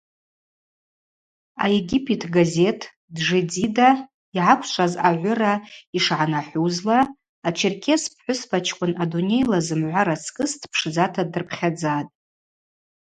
[1.63, 2.79] Аегипет газет
[3.17, 3.89] Джедида
[4.35, 5.53] йгӏаквшваз агӏвыра
[5.97, 6.99] йшгӏанахӏвузла,
[7.47, 12.11] ачеркес пхӏвыспачкӏвын адунейла зымгӏва рацкӏыс дпшдзата дырпхьадзатӏ.